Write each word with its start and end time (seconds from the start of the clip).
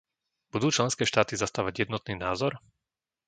Budú 0.53 0.67
členské 0.77 1.03
štáty 1.11 1.33
zastávať 1.43 1.73
jednotný 1.85 2.13
názor? 2.25 2.53